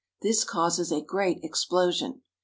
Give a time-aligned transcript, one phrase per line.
[0.23, 2.23] This causes a great explosion.